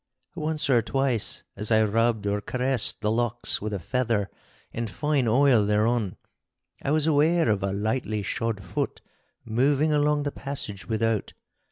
Once 0.33 0.67
or 0.67 0.81
twice 0.81 1.43
as 1.55 1.69
I 1.69 1.83
rubbed 1.83 2.25
or 2.25 2.41
caressed 2.41 3.01
the 3.01 3.11
locks 3.11 3.61
with 3.61 3.71
a 3.71 3.77
feather 3.77 4.31
and 4.73 4.89
fine 4.89 5.27
oil 5.27 5.63
thereon, 5.63 6.15
I 6.81 6.89
was 6.89 7.05
aware 7.05 7.47
of 7.51 7.61
a 7.61 7.71
lightly 7.71 8.23
shod 8.23 8.63
foot 8.63 9.01
moving 9.45 9.93
along 9.93 10.23
the 10.23 10.31
passage 10.31 10.87
without. 10.89 11.33